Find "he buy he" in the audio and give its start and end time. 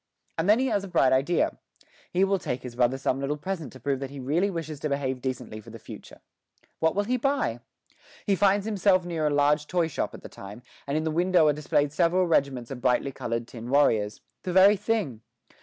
7.03-8.35